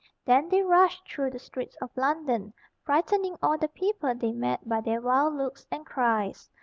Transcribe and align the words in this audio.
Then 0.25 0.49
they 0.49 0.63
rushed 0.63 1.07
through 1.07 1.29
the 1.29 1.37
streets 1.37 1.77
of 1.79 1.91
London, 1.95 2.55
frightening 2.83 3.35
all 3.39 3.59
the 3.59 3.67
people 3.67 4.15
they 4.15 4.33
met 4.33 4.67
by 4.67 4.81
their 4.81 4.99
wild 4.99 5.35
looks 5.35 5.67
and 5.69 5.85
cries. 5.85 6.49